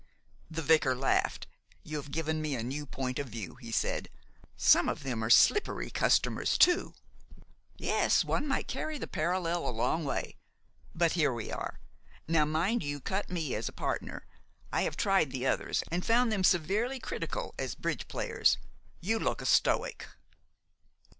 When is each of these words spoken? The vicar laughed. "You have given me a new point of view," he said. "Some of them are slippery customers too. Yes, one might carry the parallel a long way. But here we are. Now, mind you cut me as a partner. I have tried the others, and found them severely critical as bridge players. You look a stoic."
The 0.49 0.63
vicar 0.63 0.95
laughed. 0.95 1.45
"You 1.83 1.97
have 1.97 2.09
given 2.09 2.41
me 2.41 2.55
a 2.55 2.63
new 2.63 2.87
point 2.87 3.19
of 3.19 3.29
view," 3.29 3.53
he 3.57 3.71
said. 3.71 4.09
"Some 4.57 4.89
of 4.89 5.03
them 5.03 5.23
are 5.23 5.29
slippery 5.29 5.91
customers 5.91 6.57
too. 6.57 6.95
Yes, 7.77 8.25
one 8.25 8.47
might 8.47 8.67
carry 8.67 8.97
the 8.97 9.05
parallel 9.05 9.67
a 9.69 9.69
long 9.69 10.03
way. 10.03 10.37
But 10.95 11.11
here 11.11 11.31
we 11.31 11.51
are. 11.51 11.81
Now, 12.27 12.45
mind 12.45 12.81
you 12.81 12.99
cut 12.99 13.29
me 13.29 13.53
as 13.53 13.69
a 13.69 13.73
partner. 13.73 14.25
I 14.73 14.81
have 14.81 14.97
tried 14.97 15.29
the 15.29 15.45
others, 15.45 15.83
and 15.91 16.03
found 16.03 16.31
them 16.31 16.43
severely 16.43 16.99
critical 16.99 17.53
as 17.59 17.75
bridge 17.75 18.07
players. 18.07 18.57
You 19.01 19.19
look 19.19 19.39
a 19.39 19.45
stoic." 19.45 20.07